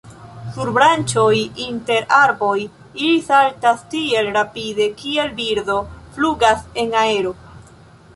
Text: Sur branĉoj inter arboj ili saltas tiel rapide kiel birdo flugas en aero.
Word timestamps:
Sur 0.53 0.69
branĉoj 0.75 1.33
inter 1.65 2.07
arboj 2.19 2.55
ili 2.61 3.19
saltas 3.27 3.83
tiel 3.91 4.31
rapide 4.39 4.87
kiel 5.03 5.31
birdo 5.41 5.77
flugas 6.17 6.65
en 6.85 6.97
aero. 7.07 7.35